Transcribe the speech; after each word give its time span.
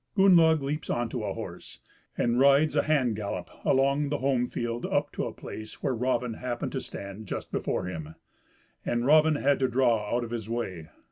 Gunnlaug 0.17 0.63
leaps 0.63 0.89
on 0.89 1.09
to 1.09 1.23
a 1.25 1.33
horse, 1.35 1.79
and 2.17 2.39
rides 2.39 2.75
a 2.75 2.81
hand 2.81 3.15
gallop 3.15 3.51
along 3.63 4.09
the 4.09 4.17
homefield 4.17 4.83
up 4.91 5.11
to 5.11 5.25
a 5.27 5.31
place 5.31 5.83
where 5.83 5.93
Raven 5.93 6.33
happened 6.33 6.71
to 6.71 6.81
stand 6.81 7.27
just 7.27 7.51
before 7.51 7.85
him; 7.85 8.15
and 8.83 9.05
Raven 9.05 9.35
had 9.35 9.59
to 9.59 9.67
draw 9.67 10.09
out 10.11 10.23
of 10.23 10.31
his 10.31 10.49
way. 10.49 10.87